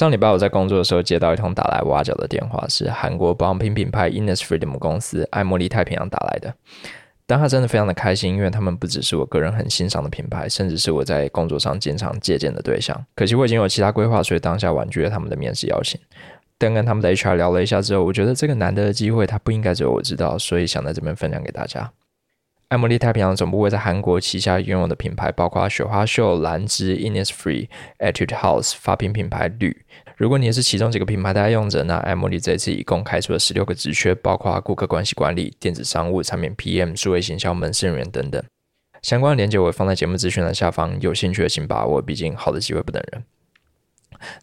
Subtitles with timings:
[0.00, 6.54] 上礼拜我在工作的时候接到一通打来挖角的电话，是韩国保养品品牌 Innis Freedom 公司爱茉莉太平洋打来的。
[7.26, 12.98] 当他真的非常的开心，因为他们不只是我个人很欣赏的品牌，甚至是我在工作上经常借鉴的对象。
[13.14, 16.00] 可惜我已经有其他规划，所以当下婉拒了他们的面试邀请。
[16.56, 21.92] 但跟他们的 HR 聊了一下之后，我觉得这个难得的机会，它不应该只有我知道，所以想在这边分享给大家。
[22.70, 29.84] 爱茉莉太平洋总部位在韩国，旗下拥有的品牌包括雪花秀、兰芝、Innisfree、Etude House、发品品牌绿。
[30.16, 38.40] 如果你也是其中几个品牌的爱用者，那爱茉莉这次一共开出了十六个职缺，包括顾客关系管理、电子商务、产品 PM、数位行销、门市人员等等。
[39.02, 43.24] 相关的链接我会放在节目资讯栏下方，有兴趣的请把握，毕竟好的机会不等人。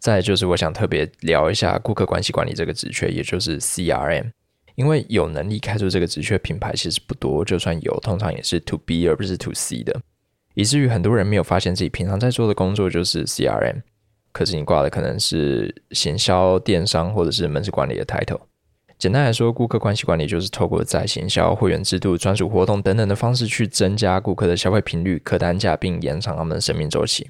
[0.02, 4.32] 再就是我想特别聊一下顾客关系管理这个职缺，也就是 CRM。
[4.78, 10.00] 因为有能力开出这个职缺品牌其实不多，就算有，通常也是 to B 而不是 to C 的，
[10.54, 13.82] 以至于很多人没有发现自己平常在做的工作就是 CRM，
[14.32, 18.42] 可是你挂的可能是行销、电商或者是门市管理的 title。
[19.00, 27.28] 简单来说，顾客关系管理就是透过在行销、会员制度、专属活动等等的方式去增加顾客的消费频率、客单价，并延长他们的生命周期。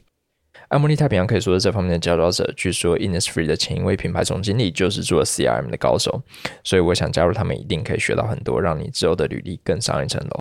[0.69, 2.53] 爱茉莉太平洋可以说是这方面的佼佼者。
[2.57, 6.21] 据说 Innisfree 的前一位品牌总经理就是做 CRM 的高手，
[6.61, 10.39] 所以我想加入他们，一定可以学到很多，让你之后的履历更上一层楼。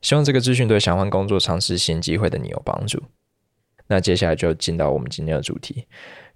[0.00, 3.00] 希望这个资讯对想换工作、尝试新机会的你有帮助。
[3.86, 5.86] 那接下来就进到我们今天的主题。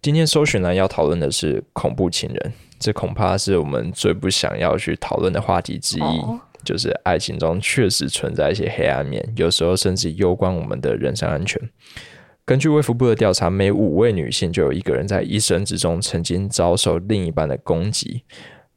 [0.00, 6.22] 今天搜寻呢要讨论的是恐怖情人，这恐怕是我们最不想要去讨论的话题之一。
[6.62, 11.60] 就是爱情中确实存在一些黑暗面，有时候甚至攸关我们的人身安全。
[12.46, 18.22] 根据卫福部的调查，每五位女性就有一个人在一生之中曾经遭受另一半的攻击。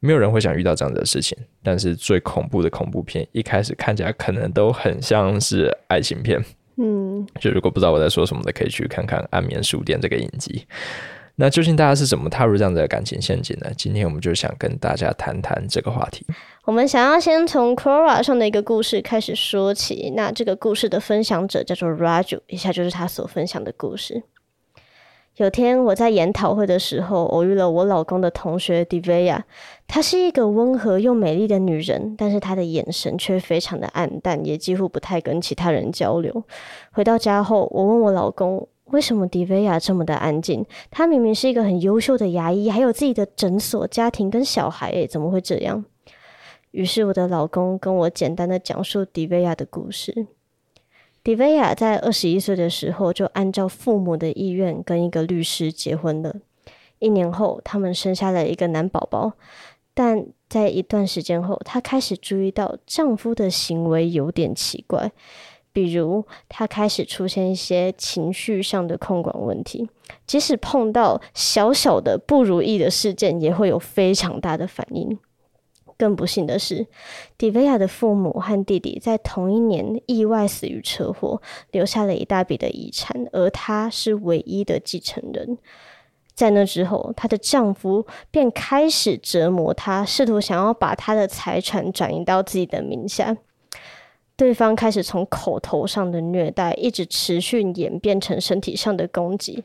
[0.00, 6.44] 没有人会想遇到这样子的事情，但是最恐怖的恐怖片一开始看起来可能都很像是爱情片。
[6.78, 10.66] 嗯，就如果不知道我在说什么的，可以去看看《安眠书店》这个影集。
[11.40, 13.70] 那究竟大家是怎么踏入这样的感情陷阱呢？
[13.74, 16.26] 今天我们就想跟大家谈谈这个话题。
[16.66, 20.12] 我们想要先从 Quora 上的一个故事开始说起。
[20.14, 24.22] 那这个故事的分享者叫做 Raju，以下就是他所分享的故事。
[25.36, 29.40] 有天我在研讨会的时候，偶遇了我老公的同学 Divya。
[29.88, 36.44] 她是一个温和又美丽的女人，但是她的眼神却非常的暗淡，也几乎不太跟其他人交流。
[36.92, 38.68] 回到家后，我问我老公。
[38.90, 40.64] 为什么迪维亚这么的安静？
[40.90, 45.84] 她明明是一个很优秀的牙医，还有自己的诊所、家庭跟小孩，诶，怎么会这样？
[46.72, 50.26] 于是我的老公跟我简单的讲述迪维亚的故事。
[51.22, 56.36] 迪维亚在二十一岁的时候就按照父母的意愿跟一个律师结婚了。
[56.98, 59.32] 一年后，他们生下了一个男宝宝，
[59.92, 65.12] 但在一段时间后，她开始注意到丈夫的行为有点奇怪。
[65.72, 69.88] 比如，他开始出现一些情绪上的控管问题，
[70.26, 75.18] 即使碰到小小的不如意的事件，也会有非常大的反应。
[75.96, 76.86] 更不幸的是，
[77.36, 85.58] 迪维亚的父母和弟弟在同一年意外死于车祸，留下了一大笔的遗产，而她是唯一的继承人。
[86.34, 93.36] 在那之后，她的丈夫便开始折磨她，试图想要把她的财产转移到自己的名下。
[94.40, 99.62] 对方开始从口头上的虐待，一直持续演变成身体上的攻击。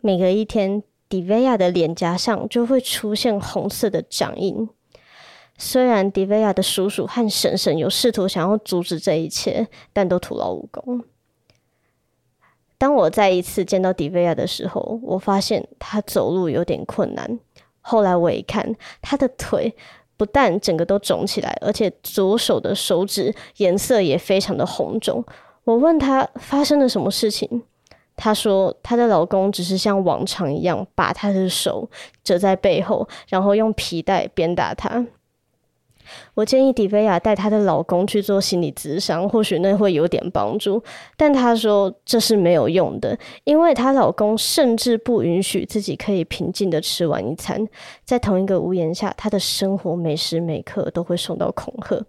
[0.00, 4.68] 每隔一天，迪维亚的脸颊上就会出现红色的掌印。
[5.58, 11.02] 虽然迪维亚的叔叔和婶婶有试图想要阻止这一切，但都徒劳无功。
[12.78, 17.40] 当我再一次见到迪维亚的时候，我发现他走路有点困难。
[17.80, 19.74] 后来我一看，他的腿。
[20.16, 25.24] 不但整个都肿起来，而且左手的手指颜色也非常的红肿。
[25.64, 27.62] 我问她发生了什么事情，
[28.16, 31.88] 她说她的老公只是像往常一样把她的手
[32.22, 35.06] 折在背后，然后用皮带鞭打她。
[36.34, 40.82] 我建议迪菲亚带她的老公去做心理咨商，或许那会有点帮助。
[41.16, 47.66] 但她说这是没有用的，因为她老公甚至不允许自己可以平静的吃完一餐，
[48.04, 52.04] 在同一个屋檐下，她的生活每时每刻都会受到恐吓，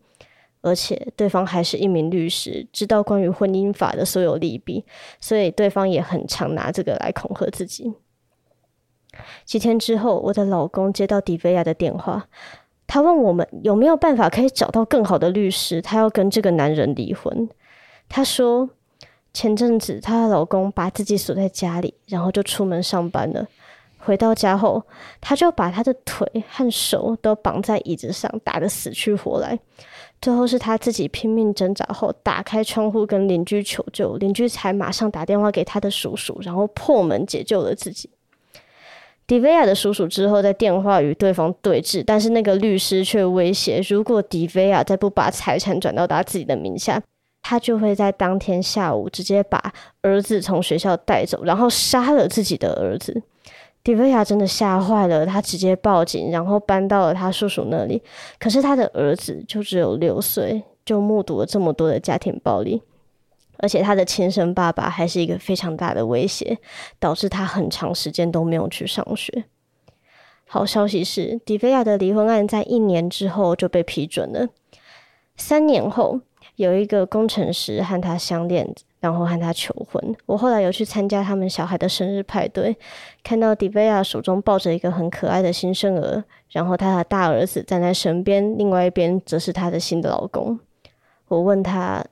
[0.61, 4.83] 而且对方还是一名律师，知道关于婚姻法的所有利弊，
[5.19, 7.93] 所以对方也很常拿这个来恐吓自己。
[9.45, 12.27] 几天之后，我的老公接到迪菲亚的电话。
[12.87, 17.47] 他问我们有没有办法可以找到更好的律师，他要跟这个男人离婚。
[18.09, 18.69] 他说，
[19.33, 23.45] 前阵子她的老公把自己锁在家里，然后就出门上班了。
[23.99, 24.81] 回到家后，
[25.19, 29.59] 他就把他的腿和手都绑在椅子上，打得死去活来。
[30.21, 38.09] 最后是他自己拼命挣扎后，打开窗户跟邻居求救，邻居才马上打电话给他的叔叔，然后破门解救了自己。
[39.27, 47.03] 迪维亚的叔叔之后在电话与对方对峙，但是那个律师却威胁，如果迪维亚再不把财产转到他自己的名下，
[47.41, 53.21] 他就会在当天下午直接把儿子从学校带走，然后杀了自己的儿子。
[53.83, 58.01] 迪维亚真的吓坏了，他直接报警，然后搬到了他叔叔那里。
[58.39, 62.81] 可是他的儿子就只有六岁，就目睹了这么多的家庭暴力。
[63.59, 66.57] 而且他的亲生爸爸还是一个非常大的威胁，
[66.99, 69.45] 导致他很长时间都没有去上学。
[70.45, 74.47] 好消息是，迪菲亚的离婚案在一年之后就被批准了。
[75.35, 76.21] 三年后，
[76.55, 80.15] 有一个工程师和他相恋，然后和他求婚。
[80.25, 82.77] 我后来有去参加他们小孩的生日派对，
[83.23, 90.59] 看到迪菲亚手中抱着一个很可爱的新生儿，然后他的大儿子站在身边，另外一边则是他的新的老公。
[91.27, 92.05] 我问他。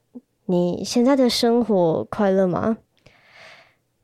[0.48, 2.78] 你现在的生活快乐吗？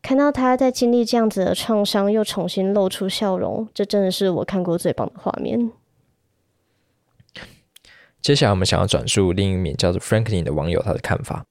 [0.01, 5.71] 看到他在经历这样子的创伤，又重新露出笑容，这真的是我看过最棒的画面。
[8.19, 11.45] 接下来，我们想要转述另一名叫做 Franklin 的网友他的看法。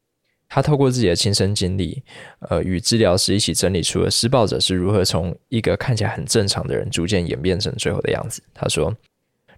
[0.49, 2.03] 他透过自己的亲身经历，
[2.41, 8.43] 呃，与治疗师一起整理出了施暴者是如何从一个看起来很正常的人，逐渐演变成最后的样子。
[8.53, 8.93] 他说：“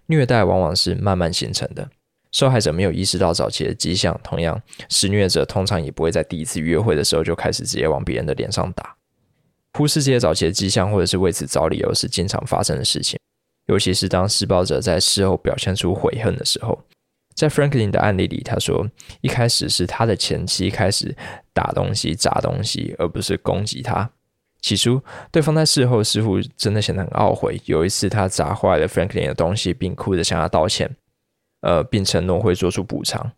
[0.05, 1.89] 虐待往往是慢慢形成的。”
[2.33, 8.95] 受害者没有意识到早期的迹象，同样，施虐者通常也不会在第一次约会的时候就开始直接往别人的脸上打。
[9.73, 13.17] 忽视这些早期的迹象，或者是为此找理由，是经常发生的事情。
[13.67, 16.77] 尤其是当施暴者在事后表现出悔恨的时候。
[17.35, 18.87] 在 Franklin 的案例里，他说，
[19.21, 21.15] 一开始是他的前妻开始
[21.53, 24.07] 打东西、砸东西，而不是攻击他。
[24.61, 25.01] 起初，
[25.31, 27.59] 对方在事后似乎真的显得很懊悔。
[27.65, 30.95] 有一次，他砸坏了 Franklin 的东西，并哭着向他道歉。
[31.63, 33.31] 呃，并承诺会做出补偿。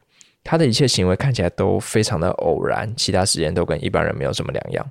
[0.44, 4.86] 他的一切行为看起来都非常的偶然，其他时间都跟一般人没有什么两样。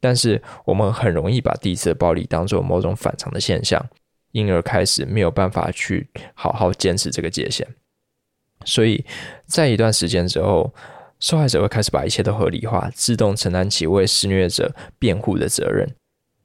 [0.00, 3.84] 但是我们很容易把第一次的暴力当做某种反常的现象，
[4.32, 7.66] 因而开始没有办法去好好坚持这个界限。
[8.64, 9.04] 所以
[9.46, 10.72] 在一段时间之后，
[11.18, 15.88] 受害者会开始把一切都合理化，自动承担起为施虐者辩护的责任，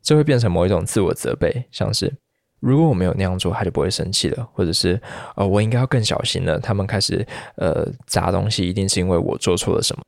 [0.01, 2.13] 这会变成某一种自我责备，像是。
[2.61, 5.01] 如果我没有那样做，他就不会生气了，或者是
[5.35, 6.57] 呃，我应该要更小心了。
[6.59, 10.01] 他们开始呃砸东西，一定是因为我做错了什么。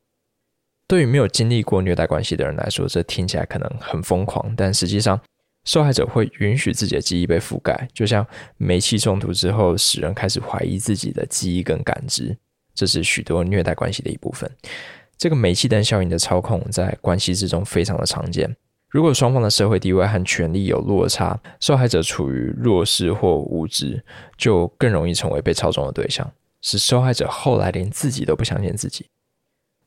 [0.87, 5.19] 对于没有经历过虐待关系的人来说，这听起来可能很疯狂，但实际上，
[5.65, 8.25] 受害者会允许自己的记忆被覆盖，就像
[8.57, 12.37] 煤气中毒之后，使人开始怀疑自己的记忆跟感知，
[12.75, 14.49] 这是许多虐待关系的一部分。
[15.17, 18.55] 这个煤气灯效应的操控在关系之中非常的常见。
[18.93, 24.03] 如果双方的社会地位和权力有落差，受害者处于弱势或无知，
[24.37, 26.31] 就更容易成为被操纵的对象，
[26.61, 29.07] 使受害者后来连自己都不相信自己。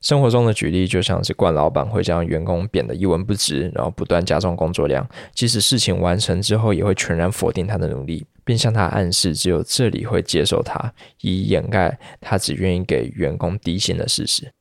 [0.00, 14.53] 生活中的举例就像是冠老板会将员工贬得一文不值，然后不断加重工作量，即使事情完成之后，也会全然否定他的努力，并向他暗示只有这里会接受他，以掩盖他只愿意给员工低薪的事实。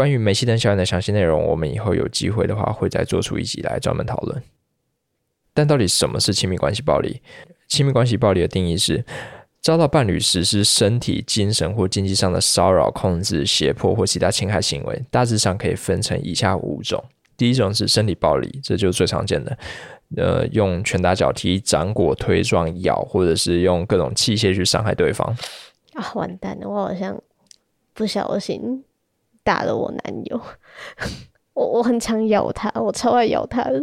[0.00, 4.42] 关于煤气灯效应的详细内容，我们以后有机会的话会再做出一集来专门讨论。
[5.52, 7.20] 但到底什么是亲密关系暴力？
[7.68, 9.04] 亲密关系暴力的定义是
[9.60, 15.04] 遭到伴侣实施身体、精神或经济上的骚扰、控制、胁迫或其他侵害行为。
[15.10, 17.04] 大致上可以分成以下五种：
[17.36, 19.58] 第一种是身体暴力，这就是最常见的，
[20.16, 25.36] 呃，用拳打脚踢、掌掴、推撞、咬，或者是用各种器械去伤害对方。
[25.92, 26.66] 啊，完蛋了！
[26.66, 27.20] 我好像
[27.92, 28.82] 不小心。
[29.50, 30.40] 打了我男友，
[31.54, 33.82] 我我很常咬他，我超爱咬他的。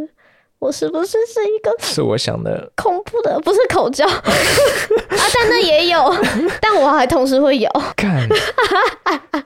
[0.59, 1.69] 我是不是是一个？
[1.79, 4.23] 是我想的恐怖的，不是口罩 啊，
[5.09, 6.01] 但那也有，
[6.61, 7.69] 但我还同时会咬。
[7.97, 8.27] 干，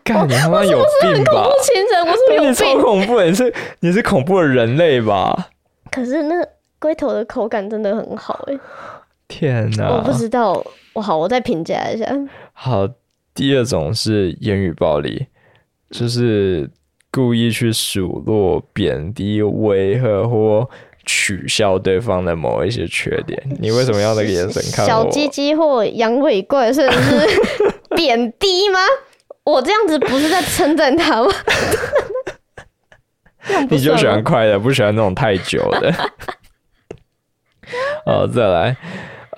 [0.04, 1.34] 干你他妈有病吧？
[1.34, 2.54] 恐怖情人，我是有病。
[2.54, 5.50] 超恐怖，你是你是恐怖的人类吧？
[5.92, 6.36] 可是那
[6.80, 8.58] 龟头的口感真的很好哎！
[9.28, 9.90] 天哪！
[9.96, 10.64] 我不知道，
[10.94, 12.06] 我好，我再评价一下。
[12.54, 12.88] 好，
[13.34, 15.28] 第二种是言语暴力。
[15.92, 16.70] 就是
[17.12, 20.68] 故意去数落、贬低、威吓或
[21.06, 23.42] 取笑对方的某一些缺点。
[23.60, 24.90] 你为什么要那个眼神看我？
[24.90, 27.28] 小鸡鸡或阳痿怪，甚至是
[27.96, 28.80] 贬低吗？
[29.44, 31.32] 我这样子不是在称赞他吗？
[33.70, 35.94] 你就喜欢快的，不喜欢那种太久的。
[38.06, 38.78] 好，再来，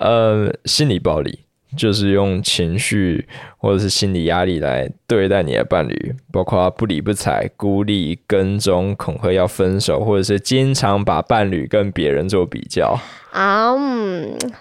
[0.00, 1.43] 呃，心理暴力。
[1.76, 3.26] 就是用情绪
[3.58, 12.98] 或者是心理压力来对待你的伴侣，包括不理不睬、孤立、跟踪、恐吓要分手，或者是经常把伴侣跟别人做比较。
[13.32, 13.74] 啊，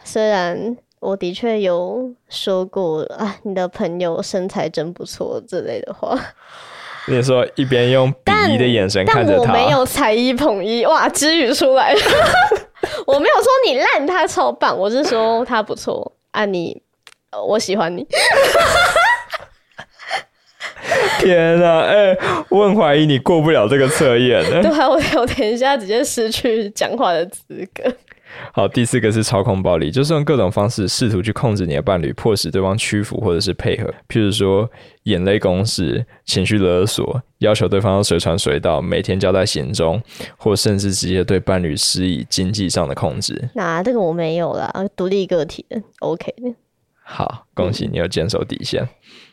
[0.04, 6.20] 虽然我的确有说过啊，你的朋友身材真不错之类的话。
[7.06, 12.00] 你说一边用鄙夷的眼神看着他，但我没有才艺捧一，哇，之语出来了。
[13.06, 16.82] 我没有说你烂，他超棒，我是说他不错啊你，呃
[17.42, 18.06] 我喜欢你。
[21.20, 22.18] 天哪，哎、
[22.50, 24.62] 我很怀疑你过不了这个测验呢。
[24.62, 27.84] 对啊，我我等一下直接失去讲话的资格。
[28.52, 33.86] 好，第四个是操控暴力，就是用各种方式试图去控制你的伴侣，迫使对方屈服或者是配合。
[34.10, 34.70] 譬如说，
[35.04, 40.02] 眼泪攻势、情绪勒索，要求对方要随传随到，每天交代行踪，
[40.36, 43.50] 或甚至直接对伴侣施以经济上的控制。
[43.54, 46.54] 那这个我没有啦，独立个体的，OK 的。
[47.04, 48.88] 好，恭喜你有坚守底线。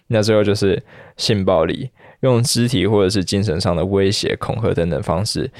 [0.09, 0.83] 那最后就是
[1.17, 5.51] 性暴力，用肢体或者是精神上的威胁、恐吓等等方式，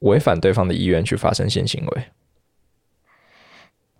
[0.00, 2.02] 违反对方的意愿去发生性行为。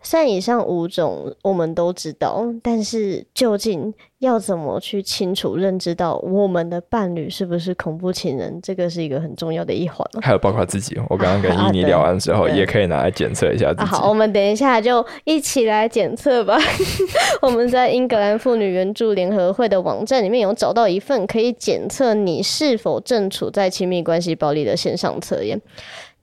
[0.04, 10.20] 虽然以上五种我们都知道，但是究竟要怎么去清楚认知到我们的伴侣是不是恐怖情人，这个是一个很重要的一环哦。
[10.20, 13.90] 还有包括自己，我刚刚跟啊伊尼对聊完之后，对也可以拿来检测一下自啊，己。
[13.90, 16.58] 好，我们等一下就一起来检测吧。
[17.40, 25.61] 我们在英格兰妇女援助联合会的网站里面有找到一份可以检测你是否正处在亲密关系暴力的线上测验。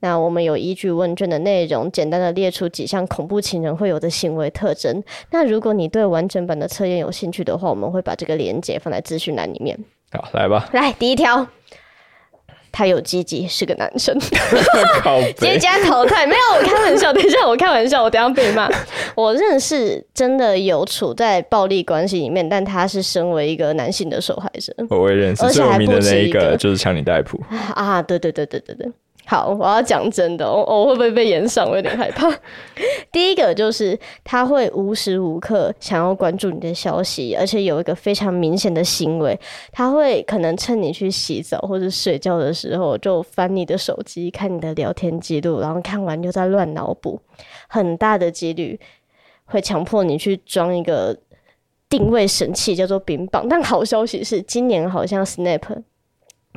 [0.02, 5.00] 那我们有依据问卷的内容，简单的列出几项恐怖情人会有的行为特征。
[5.30, 9.78] 那如果你对完整版的测验有兴趣的话，我们会把这个链接放在资讯栏里面。
[10.10, 11.46] 好，来吧，来，第一条，
[12.72, 14.18] 他有鸡鸡，是个男生。
[15.38, 17.12] 直接加淘汰，没有，我开玩笑。
[17.12, 18.68] 等一下，我开玩笑，我等一下被骂。
[19.14, 27.40] 我认识真的有处在暴力关系里面，但他是身为一个男性的受害者我也认识而且还不止那一个一个就是强尼戴普，
[27.74, 28.02] 啊！
[28.02, 28.90] 对对对对对对。
[29.24, 31.68] 好，我要讲真的，我我会不会被延上？
[31.68, 32.28] 我有点害怕。
[33.10, 39.38] 第一个就是他会无时无刻想要关注你的消息，而且有一个非常明显的行为，
[39.70, 47.20] 他会可能趁你去洗澡或者睡觉的时候，就翻你的手机看你的聊天记录，然后看完又在乱脑补，
[47.68, 48.78] 很大的几率
[49.44, 51.16] 会强迫你去装一个
[51.88, 53.46] 定位神器，叫做冰棒。
[53.48, 55.82] 但好消息是，今年好像 Snap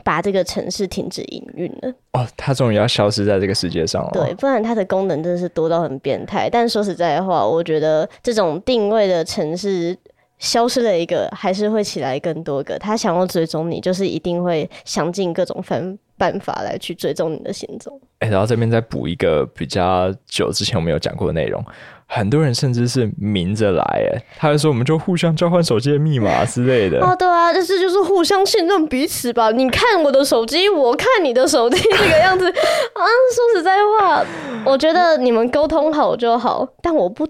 [0.06, 1.92] 把这个城市停止营运了。
[2.14, 4.12] 哦，它终于要消失在这个世界上了。
[4.14, 6.48] 对，，不然它的功能真的是多到很变态。
[6.48, 9.98] 但说实在的话，我觉得这种定位的城市
[10.38, 12.78] 消失了一个，还是会起来更多个。
[12.78, 18.00] 他想要追踪你，就是一定会想尽各种方办法来去追踪你的行踪。
[18.20, 21.64] 哎、然后这边再补一个比较久之前我们有讲过的内容，
[22.08, 27.00] 很多人甚至是明着来，哎，他会说我们就互相交换手机的密码之类的。
[27.00, 29.52] 哦，对啊，但是就是互相信任彼此吧。
[29.52, 33.02] 你看我的手机，我看你的手机，这个样子啊。
[33.34, 34.24] 说实在话，
[34.64, 37.28] 我觉得你们沟通好就好，但我不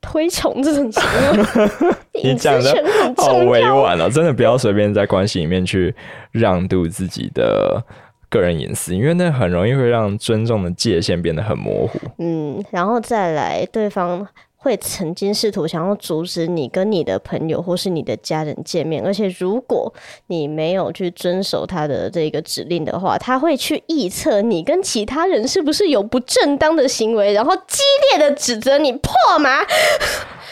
[0.00, 1.02] 推崇这种行
[1.32, 1.70] 为。
[2.24, 2.74] 你讲的
[3.16, 3.32] 好。
[3.34, 5.94] 委婉哦，真的不要随便在关系里面去
[6.32, 7.82] 让渡自己的
[8.30, 11.98] 个人隐私，因为那很容易会让尊重的界限变得很模糊。
[12.18, 19.92] 嗯，然后再来，对方会曾经试图想要阻止你跟你的朋友或是你的家人见面，而且如果
[20.28, 27.82] 你没有去遵守他的这个指令的话，他会去臆测你跟其他人是不是有不正当的行为，然后激
[28.12, 29.64] 烈的指责你 破麻，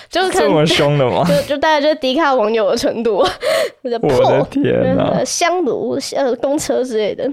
[0.09, 1.23] 就是这么凶的吗？
[1.29, 3.23] 就就大概就是迪卡网友的程度，
[3.85, 7.31] 就 是我的破天香炉、呃公车之类的。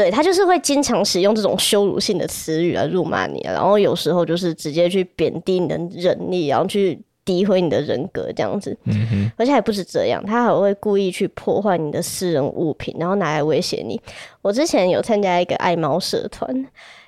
[0.00, 8.74] 对他就是会经常使用这种羞辱性的词语来辱骂你，然后有时候就是直接去贬低你的人力，然后去诋毁你的人格这样子。
[8.84, 14.00] 嗯，而且还不止这样，他还会故意去破坏你的私人物品，然后拿来威胁你。
[14.40, 16.66] 我之前有参加一个爱猫社团，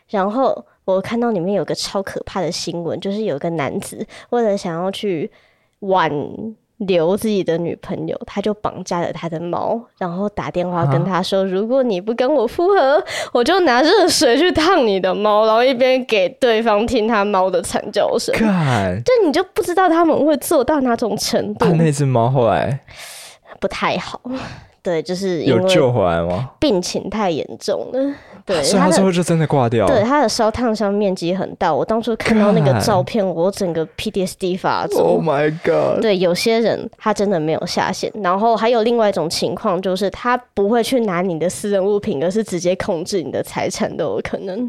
[0.09, 5.31] 然后我看到里面有个超可怕的新闻，就是有个男子为了想要去
[5.79, 6.13] 挽
[6.87, 18.35] 留自己的女朋友，他就绑架了他的猫，然后打电话跟他说：“如果你不跟我复合，我就拿热水去烫你的猫。”然后一边给对方听他猫的惨叫声。
[18.35, 21.65] 看，就你就不知道他们会做到哪种程度。
[21.65, 22.81] 啊，那只猫后来
[23.61, 24.21] 不太好。
[24.83, 26.51] 对，就是因为有救回来吗？
[26.59, 28.15] 病情太严重了。
[28.45, 29.95] 对，所以他最后就真的挂掉了。
[29.95, 31.73] 对他的烧烫伤面积很大。
[31.73, 35.03] 我当初看到那个照片，我整个 PTSD 发作。
[35.03, 36.03] Oh my god！
[36.03, 44.69] 对，有些人他真的没有下线，然后还有另外一种情况，就是他不会去拿你的私人物品，而是直接控制你的财产都有可能。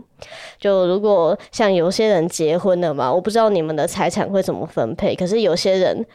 [0.60, 6.05] 就如果像有些人结婚了嘛，我不知道你们的财产会怎么分配，可是有些人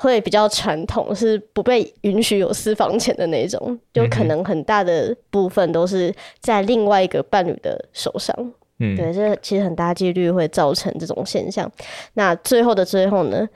[0.00, 8.32] 会比较传统，是不被允许有私房钱的那种，就可能很大的部分都是在另外一个伴侣的手上。
[8.78, 11.68] 嗯，对，这其实很大几率会造成这种现象。
[12.14, 13.48] 那最后的最后呢，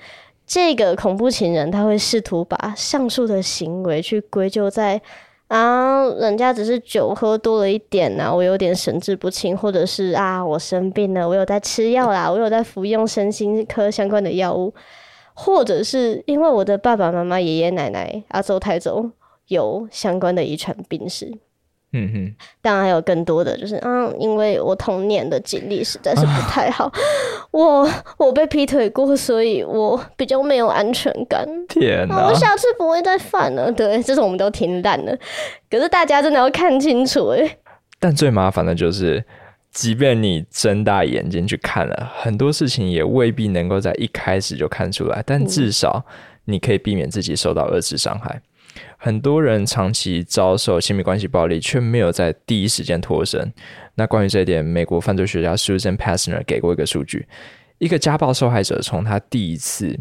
[0.45, 5.01] 这个恐怖情人他会试图把上述的行为去归咎在，
[5.47, 14.75] 啊，人家只是酒喝多了一点呐，我有点神志不清，或者是啊，我生病了，我有在吃药啦，我有在服用身心科相关的药物，
[15.35, 19.11] 或者是因为我的爸爸妈妈、爷爷奶奶、阿周、太周
[19.49, 21.33] 有相关的遗传病史。
[21.95, 26.91] 嗯哼，当然还有更多的，就是嗯，因为我童年的经历实在是不太好，
[27.51, 27.87] 我
[28.17, 31.47] 我被劈腿过，所以我比较没有安全感。
[31.69, 32.27] 天哪！
[32.27, 33.71] 我下次不会再犯了。
[33.71, 35.15] 对，这种我们都听烂了。
[35.71, 37.59] 可是大家真的要看清楚哎。
[38.01, 39.23] 但最麻烦的就是，
[39.73, 45.23] 即便你睁大眼睛去看了很多事情，也未必能够在一开始就看出来。
[45.27, 46.05] 但至少
[46.45, 48.41] 你可以避免自己受到二次伤害。
[48.97, 53.53] 很多人长期遭受亲密关系暴力，却没有在第一时间脱身。
[53.95, 57.27] 那关于这一点，美国犯罪学家 Susan Passner 给过一个数据：
[57.79, 59.99] 一个家暴受害者从他第一次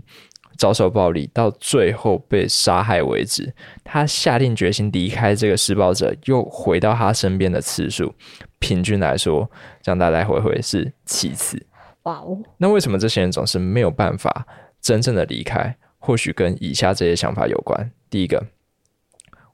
[0.58, 8.14] 遭受暴力到最后被杀害为止，他下定决心离开这个施暴者，又回到他身边的次数，
[8.62, 9.52] 平均来说，
[9.82, 11.62] 这样来来回回是七次。
[12.04, 12.42] 哇哦！
[12.58, 14.48] 那为什么这些人总是没有办法
[14.82, 15.76] 真正的离开？
[16.00, 17.92] 或许跟以下这些想法有关。
[18.10, 18.42] 第一个。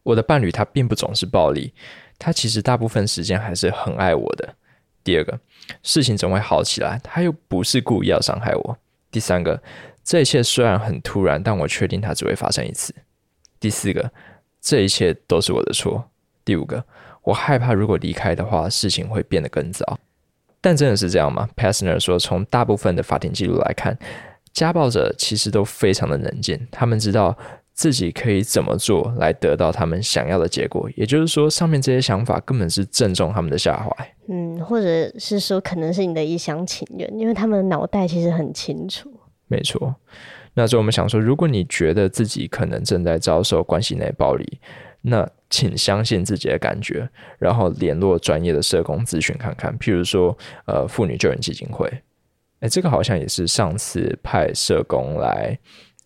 [0.04, 1.74] 我的伴侣他并不总是暴力，
[2.18, 4.56] 他其实大部分时间还是很爱我的。
[5.04, 5.38] 第二个，
[5.84, 8.78] 事情总会好起来，他又不是故意要伤害我。
[9.12, 9.62] 第三个，
[10.06, 12.96] 这一切虽然很突然，但我确定它只会发生一次。
[13.60, 14.10] 第四个，
[14.62, 16.10] 这一切都是我的错。
[16.46, 16.86] 第五个，
[17.28, 20.00] 我害怕如果离开的话，事情会变得更糟。
[20.62, 23.98] 但真的是这样吗？Passner 说，从大部分的法庭记录来看，
[24.54, 27.38] 家暴者其实都非常的冷静，他们知道。
[27.78, 30.90] 自己可以怎么做来得到他们想要的结果？
[30.96, 34.16] 也就是说，上面这些想法根本是正中他们的下怀。
[34.30, 39.14] 嗯，或者是说，可能是你的一厢情愿，因为他们的脑袋其实很清楚。
[39.46, 39.96] 没错。
[40.56, 44.60] 那所以我们想说，如果你觉得自己可能正在遭受关系内暴力，
[45.04, 47.08] 那请相信自己的感觉，
[47.40, 49.78] 然后联络专业的社工咨询看看。
[49.78, 51.88] 譬如说，呃，妇女救援基金会。
[52.60, 55.58] 哎，这个好像也是上次派社工来，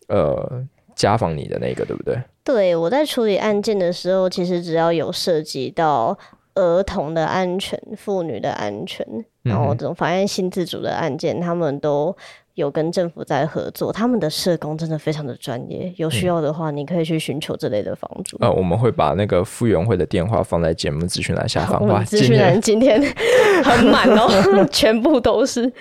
[0.08, 0.66] 呃。
[0.94, 2.22] 家访你的那个对不对？
[2.44, 6.16] 对，我在处理案件的时候，其实只要有涉及到
[6.54, 9.04] 儿童的安全、妇女的安全，
[9.42, 12.14] 然后这种法院性自主的案件，他们都
[12.54, 13.92] 有跟政府在合作。
[13.92, 18.36] 他们的社工真的非常的专业，有需要的话，你可以去寻求这类的帮助。
[18.40, 21.86] 呃，我们会把那个傅园会的电话放在节目资讯栏下方。
[21.86, 23.00] 哇，资讯栏今天
[23.64, 24.28] 很满哦，
[24.70, 25.72] 全部都是。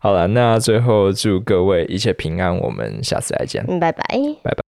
[0.00, 3.64] 好了，那最后祝各位一切平安，我们下次再见。
[3.68, 4.02] 嗯，拜拜，
[4.42, 4.71] 拜拜。